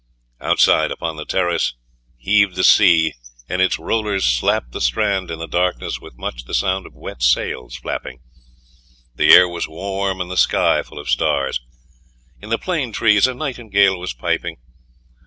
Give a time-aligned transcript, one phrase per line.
[0.39, 1.75] Outside, upon the terrace,
[2.17, 3.13] heaved the sea,
[3.47, 7.21] and its rollers slapped the strand in the darkness with much the sound of wet
[7.21, 8.19] sails flapping.
[9.13, 11.59] The air was warm, and the sky full of stars.
[12.41, 14.57] In the plane trees a nightingale was piping.